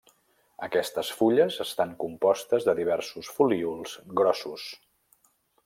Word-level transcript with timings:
Aquestes 0.67 1.11
fulles 1.19 1.57
estan 1.65 1.91
compostes 2.05 2.65
de 2.69 2.75
diversos 2.81 3.31
folíols 3.37 3.95
grossos. 4.23 4.69